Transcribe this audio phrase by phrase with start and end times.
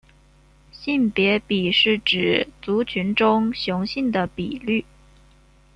[0.71, 4.83] 性别比是指族群中雄性的比率。